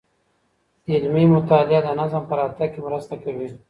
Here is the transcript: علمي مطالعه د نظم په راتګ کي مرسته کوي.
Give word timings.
علمي 0.91 1.25
مطالعه 1.35 1.81
د 1.83 1.87
نظم 1.99 2.23
په 2.29 2.33
راتګ 2.39 2.69
کي 2.73 2.79
مرسته 2.87 3.15
کوي. 3.23 3.47